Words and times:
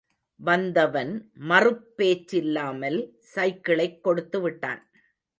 வந்தவன் 0.39 1.31
மறுப்பேச்சில்லாமல் 1.49 2.97
சைக்கிளைக் 3.35 4.07
கொடுத்துவிட்டான். 4.07 4.81